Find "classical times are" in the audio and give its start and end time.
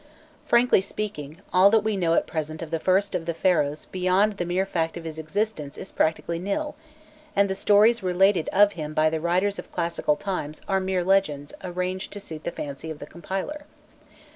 9.71-10.79